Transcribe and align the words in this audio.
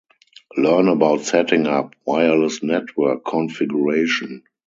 Learn 0.57 0.87
about 0.87 1.21
setting 1.21 1.67
up 1.67 1.93
wireless 2.07 2.63
network 2.63 3.23
configuration. 3.23 4.41